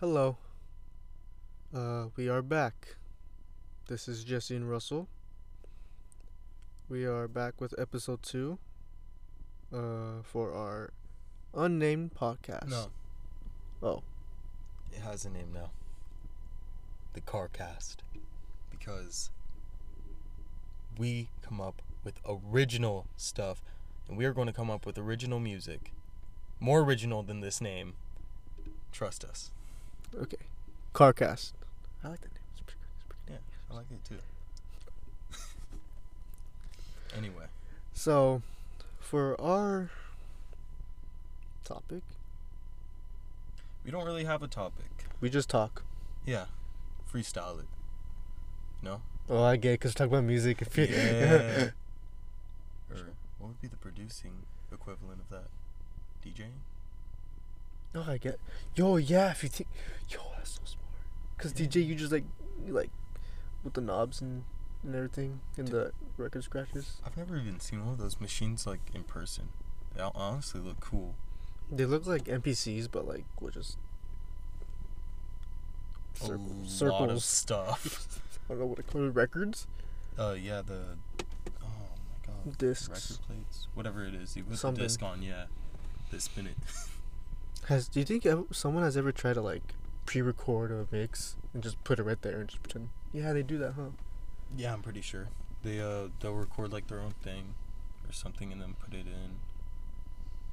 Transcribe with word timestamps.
Hello. 0.00 0.36
Uh, 1.74 2.06
we 2.16 2.28
are 2.28 2.42
back. 2.42 2.96
This 3.88 4.08
is 4.08 4.24
Jesse 4.24 4.54
and 4.54 4.70
Russell. 4.70 5.08
We 6.88 7.04
are 7.04 7.26
back 7.28 7.60
with 7.60 7.74
episode 7.78 8.22
two. 8.22 8.58
Uh, 9.72 10.22
for 10.22 10.54
our 10.54 10.92
unnamed 11.54 12.14
podcast. 12.14 12.68
No, 12.70 12.86
Oh, 13.82 14.02
it 14.92 15.00
has 15.00 15.24
a 15.24 15.30
name 15.30 15.52
now. 15.52 15.70
The 17.12 17.20
Carcast. 17.20 17.96
Because 18.70 19.30
we 20.96 21.28
come 21.42 21.60
up 21.60 21.82
with 22.02 22.20
original 22.26 23.06
stuff 23.16 23.62
and 24.08 24.16
we 24.16 24.24
are 24.24 24.32
going 24.32 24.46
to 24.46 24.52
come 24.52 24.70
up 24.70 24.86
with 24.86 24.96
original 24.96 25.38
music. 25.38 25.92
More 26.60 26.80
original 26.80 27.22
than 27.22 27.40
this 27.40 27.60
name. 27.60 27.94
Trust 28.90 29.24
us. 29.24 29.50
Okay. 30.22 30.36
Carcast. 30.94 31.52
I 32.04 32.08
like 32.08 32.20
that 32.20 32.32
name. 32.32 32.42
It's 32.52 32.60
pretty 32.62 32.78
good. 32.80 32.88
It's 32.96 33.04
pretty 33.08 33.22
good. 33.26 33.32
Yeah, 33.34 33.70
I 33.70 33.74
like 33.74 33.86
it 33.90 34.04
too. 34.04 34.18
anyway, 37.16 37.46
So, 37.92 38.42
for 39.00 39.40
our 39.40 39.90
topic, 41.64 42.02
we 43.84 43.90
don't 43.90 44.04
really 44.04 44.24
have 44.24 44.42
a 44.42 44.48
topic. 44.48 44.86
we 45.20 45.30
just 45.30 45.48
talk. 45.48 45.82
Yeah, 46.24 46.46
freestyle 47.12 47.60
it. 47.60 47.66
No? 48.82 49.02
Oh, 49.28 49.42
I 49.42 49.56
get 49.56 49.72
because 49.72 49.94
talk 49.94 50.06
about 50.08 50.24
music. 50.24 50.62
If 50.62 50.76
you, 50.78 50.84
Yeah. 50.84 51.70
or 52.90 53.10
what 53.38 53.48
would 53.48 53.60
be 53.60 53.68
the 53.68 53.76
producing 53.76 54.32
equivalent 54.72 55.20
of 55.20 55.28
that? 55.30 55.48
DJing? 56.24 56.52
No, 57.94 58.04
I 58.06 58.18
get. 58.18 58.38
Yo, 58.74 58.96
yeah. 58.96 59.30
If 59.30 59.42
you 59.42 59.48
think, 59.48 59.68
yo, 60.10 60.18
that's 60.36 60.52
so 60.52 60.60
smart. 60.64 60.84
Cause 61.38 61.54
Yeah. 61.58 61.66
DJ, 61.66 61.86
you 61.86 61.94
just 61.94 62.12
like, 62.12 62.24
you 62.66 62.72
like, 62.72 62.90
with 63.64 63.74
the 63.74 63.80
knobs 63.80 64.20
and 64.20 64.44
and 64.84 64.94
everything, 64.94 65.40
and 65.56 65.66
Dude. 65.68 65.74
the 65.74 65.92
record 66.22 66.44
scratches. 66.44 67.00
I've 67.04 67.16
never 67.16 67.36
even 67.36 67.58
seen 67.58 67.80
one 67.84 67.94
of 67.94 67.98
those 67.98 68.20
machines 68.20 68.64
like 68.66 68.80
in 68.94 69.02
person. 69.02 69.48
They 69.94 70.00
hon- 70.02 70.12
honestly 70.14 70.60
look 70.60 70.78
cool. 70.78 71.16
They 71.70 71.84
look 71.84 72.06
like 72.06 72.24
NPCs, 72.24 72.88
but 72.90 73.06
like 73.06 73.24
with 73.40 73.54
just 73.54 73.76
a 76.22 76.26
circles. 76.26 76.80
lot 76.82 77.10
of 77.10 77.22
stuff. 77.24 78.20
I 78.48 78.52
don't 78.52 78.60
know 78.60 78.66
what 78.66 78.76
to 78.76 78.82
call 78.84 79.04
it. 79.06 79.10
Records, 79.10 79.66
uh, 80.18 80.36
yeah, 80.40 80.62
the 80.62 80.96
oh 81.62 81.66
my 81.66 82.26
god, 82.26 82.56
discs. 82.58 82.88
record 82.88 83.26
plates, 83.26 83.66
whatever 83.74 84.04
it 84.06 84.14
is. 84.14 84.36
You 84.36 84.44
put 84.44 84.58
Something. 84.58 84.78
the 84.82 84.84
disc 84.88 85.02
on, 85.02 85.22
yeah. 85.22 85.46
They 86.12 86.18
spin 86.18 86.46
it. 86.46 86.56
Has 87.68 87.88
do 87.88 88.00
you 88.00 88.06
think 88.06 88.26
someone 88.50 88.82
has 88.82 88.96
ever 88.96 89.12
tried 89.12 89.34
to 89.34 89.42
like 89.42 89.74
pre-record 90.06 90.72
a 90.72 90.86
mix 90.90 91.36
and 91.52 91.62
just 91.62 91.82
put 91.84 91.98
it 91.98 92.02
right 92.02 92.20
there 92.22 92.40
and 92.40 92.48
just 92.48 92.62
pretend? 92.62 92.88
Yeah, 93.12 93.32
they 93.32 93.42
do 93.42 93.58
that, 93.58 93.72
huh? 93.72 93.90
yeah, 94.56 94.72
I'm 94.72 94.82
pretty 94.82 95.02
sure. 95.02 95.28
They 95.62 95.80
uh 95.80 96.08
they'll 96.20 96.34
record 96.34 96.72
like 96.72 96.86
their 96.86 97.00
own 97.00 97.14
thing 97.22 97.54
or 98.08 98.12
something 98.12 98.52
and 98.52 98.60
then 98.60 98.74
put 98.82 98.94
it 98.94 99.06
in. 99.06 99.36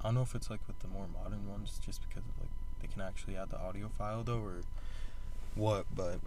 I 0.00 0.08
don't 0.08 0.16
know 0.16 0.22
if 0.22 0.34
it's 0.34 0.50
like 0.50 0.60
with 0.66 0.80
the 0.80 0.88
more 0.88 1.06
modern 1.06 1.48
ones, 1.48 1.80
just 1.84 2.02
because 2.08 2.24
of, 2.24 2.40
like 2.40 2.50
they 2.80 2.88
can 2.88 3.00
actually 3.00 3.36
add 3.36 3.50
the 3.50 3.60
audio 3.60 3.88
file 3.88 4.22
though, 4.22 4.40
or 4.40 4.60
what. 5.54 5.86
But 5.94 6.18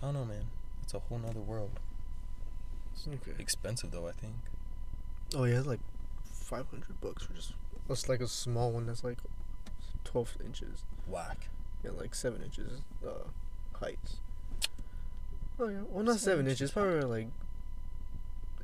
I 0.00 0.06
don't 0.06 0.14
know, 0.14 0.24
man. 0.24 0.46
It's 0.82 0.94
a 0.94 1.00
whole 1.00 1.18
nother 1.18 1.40
world. 1.40 1.80
Okay. 3.06 3.32
Expensive 3.38 3.90
though, 3.90 4.08
I 4.08 4.12
think. 4.12 4.34
Oh 5.34 5.44
yeah, 5.44 5.58
it's 5.58 5.66
like 5.66 5.80
five 6.32 6.66
hundred 6.70 7.00
bucks 7.00 7.24
for 7.24 7.32
just. 7.32 7.54
It's 7.88 8.08
like 8.08 8.20
a 8.20 8.28
small 8.28 8.70
one 8.72 8.86
that's 8.86 9.02
like 9.02 9.18
twelve 10.04 10.36
inches 10.44 10.84
Whack. 11.06 11.48
and 11.82 11.96
like 11.96 12.14
seven 12.14 12.42
inches 12.42 12.82
uh 13.06 13.28
height. 13.78 13.98
Oh 15.58 15.68
yeah, 15.68 15.78
well 15.88 16.04
not 16.04 16.18
Seven 16.18 16.18
seven 16.18 16.46
inches 16.46 16.60
inches, 16.62 16.70
probably 16.72 17.00
like 17.00 17.28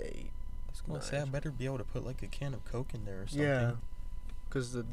eight. 0.00 0.30
I 0.66 0.70
was 0.70 0.80
gonna 0.80 1.02
say 1.02 1.20
I 1.20 1.24
better 1.24 1.50
be 1.50 1.66
able 1.66 1.78
to 1.78 1.84
put 1.84 2.04
like 2.04 2.22
a 2.22 2.26
can 2.26 2.54
of 2.54 2.64
Coke 2.64 2.94
in 2.94 3.04
there 3.04 3.22
or 3.22 3.26
something. 3.26 3.46
Yeah, 3.46 3.72
because 4.48 4.72
the 4.72 4.84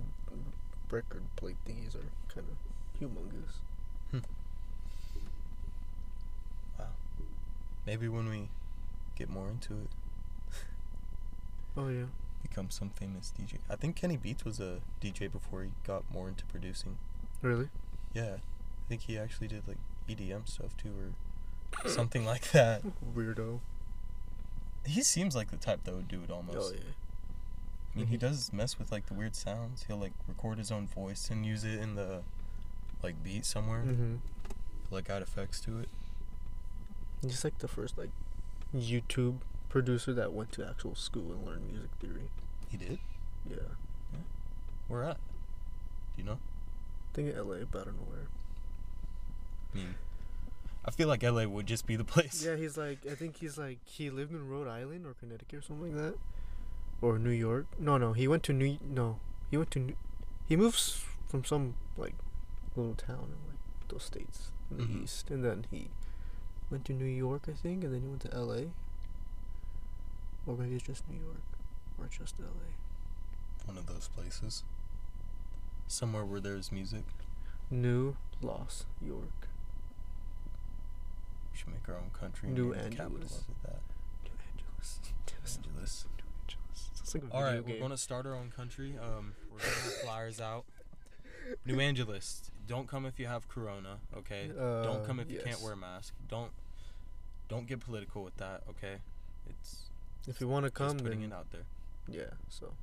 record 0.92 1.24
plate 1.36 1.58
thingies 1.68 1.96
are 1.96 2.12
kind 2.34 2.48
of 2.48 3.02
humongous. 3.02 4.22
Maybe 7.86 8.08
when 8.08 8.30
we 8.30 8.50
get 9.16 9.30
more 9.30 9.50
into 9.50 9.74
it, 9.74 9.90
Oh 11.78 11.88
yeah. 11.88 12.06
Become 12.50 12.70
some 12.70 12.90
famous 12.90 13.32
DJ. 13.40 13.56
I 13.70 13.76
think 13.76 13.96
Kenny 13.96 14.18
Beats 14.18 14.44
was 14.44 14.60
a 14.60 14.80
DJ 15.02 15.32
before 15.32 15.64
he 15.64 15.70
got 15.86 16.04
more 16.12 16.28
into 16.28 16.46
producing. 16.46 16.98
Really? 17.42 17.70
Yeah, 18.14 18.36
I 18.38 18.90
think 18.90 19.02
he 19.02 19.18
actually 19.18 19.48
did 19.48 19.68
like 19.68 19.78
EDM 20.10 20.48
stuff 20.50 20.76
too, 20.78 20.92
or 21.84 21.90
something 21.90 22.26
like 22.26 22.52
that. 22.52 22.82
Weirdo. 23.16 23.60
He 24.86 25.04
seems 25.04 25.36
like 25.36 25.52
the 25.52 25.58
type 25.58 25.84
that 25.84 25.94
would 25.96 26.08
do 26.08 26.22
it 26.24 26.32
almost. 26.32 26.58
Oh 26.58 26.76
yeah. 26.76 26.92
I 27.96 27.98
mean, 28.00 28.08
he 28.08 28.18
does 28.18 28.54
mess 28.54 28.78
with 28.80 28.92
like 28.92 29.08
the 29.08 29.14
weird 29.14 29.36
sounds. 29.36 29.86
He'll 29.88 29.98
like 29.98 30.14
record 30.28 30.58
his 30.58 30.72
own 30.72 30.88
voice 30.88 31.30
and 31.32 31.46
use 31.46 31.64
it 31.64 31.80
in 31.80 31.96
the 31.96 32.22
like 33.04 33.24
beat 33.24 33.46
somewhere, 33.46 33.84
Mm-hmm. 33.86 34.16
like 34.92 35.10
add 35.10 35.22
effects 35.22 35.60
to 35.62 35.80
it. 35.80 35.90
He's 37.22 37.44
like 37.44 37.58
the 37.60 37.68
first 37.68 37.98
like 37.98 38.12
YouTube 38.76 39.38
producer 39.70 40.14
that 40.14 40.34
went 40.34 40.52
to 40.54 40.68
actual 40.68 40.96
school 40.96 41.32
and 41.32 41.46
learned 41.46 41.68
music 41.72 41.90
theory. 42.00 42.30
He 42.70 42.78
did. 42.78 43.00
Yeah. 43.50 43.58
Where 44.88 45.04
at? 45.04 45.18
Do 46.16 46.18
you 46.18 46.24
know? 46.24 46.40
I 47.12 47.16
think 47.16 47.30
in 47.34 47.38
LA, 47.38 47.66
but 47.72 47.82
I 47.82 47.86
don't 47.86 47.98
know 47.98 48.08
where. 48.10 48.28
I 49.74 49.78
mean, 49.78 49.96
I 50.86 50.92
feel 50.92 51.08
like 51.08 51.22
LA 51.24 51.46
would 51.46 51.68
just 51.68 51.86
be 51.86 51.96
the 51.96 52.04
place. 52.04 52.44
Yeah, 52.44 52.56
he's 52.56 52.78
like 52.78 53.00
I 53.10 53.14
think 53.16 53.38
he's 53.38 53.58
like 53.58 53.78
he 53.86 54.10
lived 54.10 54.32
in 54.32 54.48
Rhode 54.48 54.68
Island 54.68 55.06
or 55.06 55.14
Connecticut 55.14 55.60
or 55.60 55.62
something 55.62 55.96
like 55.96 56.04
that, 56.04 56.18
or 57.02 57.20
New 57.20 57.30
York. 57.30 57.68
No, 57.78 57.98
no, 57.98 58.14
he 58.14 58.28
went 58.28 58.44
to 58.44 58.54
New. 58.54 58.78
No, 58.84 59.20
he 59.52 59.58
went 59.58 59.72
to. 59.72 59.80
New, 59.80 59.96
he 60.48 60.56
moves 60.56 61.04
from 61.28 61.46
some 61.46 61.76
like 61.98 62.16
little 62.76 62.96
town 62.96 63.26
in 63.36 63.50
like 63.50 63.90
those 63.90 64.04
states 64.04 64.52
in 64.72 64.78
the 64.78 64.84
Mhm. 64.86 65.04
east, 65.04 65.30
and 65.30 65.44
then 65.46 65.66
he 65.70 65.90
went 66.72 66.86
to 66.86 66.94
New 66.94 67.06
York, 67.06 67.44
I 67.48 67.54
think, 67.54 67.84
and 67.84 67.94
then 67.94 68.02
he 68.02 68.08
went 68.08 68.22
to 68.24 68.34
L.A. 68.34 68.70
Or 70.48 70.56
maybe 70.58 70.76
it's 70.76 70.84
just 70.86 71.08
New 71.10 71.20
York, 71.20 71.42
or 72.00 72.08
just 72.08 72.36
L.A. 72.40 73.68
One 73.68 73.78
of 73.78 73.86
those 73.86 74.08
places. 74.08 74.64
Somewhere 75.88 76.26
where 76.26 76.40
there's 76.40 76.72
music. 76.72 77.04
New 77.70 78.16
Los 78.42 78.86
York. 79.02 79.48
We 81.52 81.58
should 81.58 81.70
make 81.70 81.88
our 81.88 81.96
own 81.96 82.10
country. 82.14 82.48
and 82.50 82.58
New 82.58 82.74
name 82.76 82.90
the 82.90 82.96
capital 82.96 83.18
Angeles. 83.18 83.44
of 83.48 83.62
that. 83.64 83.80
New 84.24 84.32
Angeles. 84.54 85.00
Los 85.44 85.58
Angeles. 85.58 86.06
New 86.18 86.24
Angeles. 86.42 86.90
Sounds 86.94 87.14
like 87.16 87.24
a 87.24 87.36
All 87.36 87.44
video 87.52 87.74
we're 87.76 87.80
gonna 87.82 87.98
start 87.98 88.26
our 88.26 88.36
own 88.36 88.52
country. 88.56 88.94
Um, 89.02 89.34
we're 89.52 89.60
gonna 89.60 89.72
have 89.72 89.94
flyers 90.04 90.40
out. 90.42 90.66
New 91.66 91.80
Angeles. 91.80 92.50
Don't 92.68 92.88
come 92.88 93.06
if 93.06 93.20
you 93.20 93.26
have 93.28 93.48
corona. 93.50 93.98
Okay. 94.18 94.50
Uh, 94.52 94.84
don't 94.84 95.02
Uh, 95.04 95.06
come 95.06 95.20
if 95.20 95.30
you 95.32 95.40
can't 95.44 95.60
wear 95.62 95.74
a 95.74 95.78
mask. 95.78 96.14
Don't. 96.28 96.52
Don't 97.48 97.66
get 97.68 97.80
political 97.80 98.24
with 98.24 98.38
that. 98.38 98.62
Okay. 98.70 98.98
It's 99.50 99.89
If 100.28 100.40
you 100.42 100.48
want 100.48 100.66
to 100.66 100.70
just 100.70 100.76
come, 100.78 100.98
putting 101.00 101.22
then 101.22 101.32
it 101.32 101.36
out 101.36 101.52
there. 101.52 101.62
yeah. 102.08 102.32
So 102.50 102.74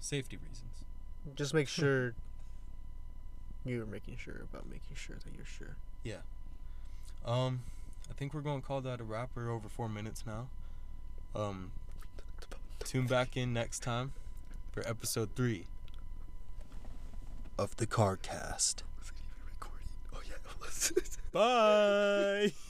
Safety 0.00 0.36
reasons. 0.36 0.84
just 1.34 1.52
make 1.54 1.68
sure 1.68 2.14
you're 3.64 3.86
making 3.86 4.16
sure 4.16 4.42
about 4.50 4.66
making 4.66 4.94
sure 4.94 5.16
that 5.16 5.34
you're 5.36 5.44
sure. 5.46 5.76
Yeah. 6.04 6.18
Um, 7.24 7.62
I 8.08 8.14
think 8.14 8.32
we're 8.34 8.40
gonna 8.42 8.60
call 8.62 8.80
that 8.82 9.00
a 9.00 9.04
wrap. 9.04 9.30
We're 9.34 9.50
over 9.50 9.68
four 9.68 9.88
minutes 9.88 10.24
now. 10.26 10.48
Um, 11.34 11.72
tune 12.78 13.06
back 13.06 13.36
in 13.36 13.52
next 13.52 13.80
time 13.82 14.12
for 14.70 14.86
episode 14.88 15.30
three 15.34 15.64
of 17.58 17.76
the 17.76 17.86
Carcast. 17.86 18.82
recording. 19.48 19.88
Oh 20.14 20.20
yeah, 20.24 20.34
it 20.34 20.60
was. 20.60 20.92
Bye. 21.32 22.52